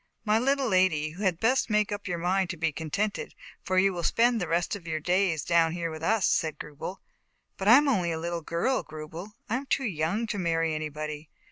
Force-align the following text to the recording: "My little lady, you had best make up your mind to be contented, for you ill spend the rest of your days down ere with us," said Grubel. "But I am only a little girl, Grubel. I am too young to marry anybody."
"My 0.25 0.39
little 0.39 0.67
lady, 0.67 1.13
you 1.15 1.19
had 1.19 1.39
best 1.39 1.69
make 1.69 1.91
up 1.91 2.07
your 2.07 2.17
mind 2.17 2.49
to 2.49 2.57
be 2.57 2.71
contented, 2.71 3.35
for 3.61 3.77
you 3.77 3.95
ill 3.95 4.01
spend 4.01 4.41
the 4.41 4.47
rest 4.47 4.75
of 4.75 4.87
your 4.87 4.99
days 4.99 5.43
down 5.45 5.77
ere 5.77 5.91
with 5.91 6.01
us," 6.01 6.25
said 6.25 6.57
Grubel. 6.57 6.97
"But 7.55 7.67
I 7.67 7.77
am 7.77 7.87
only 7.87 8.11
a 8.11 8.17
little 8.19 8.41
girl, 8.41 8.81
Grubel. 8.81 9.33
I 9.47 9.57
am 9.57 9.67
too 9.67 9.85
young 9.85 10.25
to 10.25 10.39
marry 10.39 10.73
anybody." 10.73 11.29